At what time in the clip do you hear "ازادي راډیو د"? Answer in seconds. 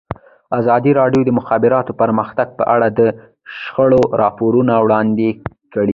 0.59-1.25